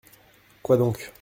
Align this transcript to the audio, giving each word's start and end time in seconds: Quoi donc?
Quoi 0.63 0.77
donc? 0.77 1.11